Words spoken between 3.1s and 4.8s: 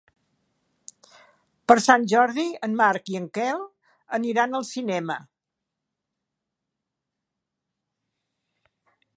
i en Quel aniran al